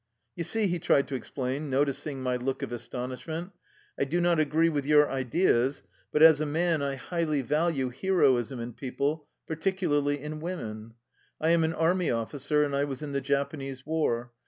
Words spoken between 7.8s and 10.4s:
heroism in people, particularly in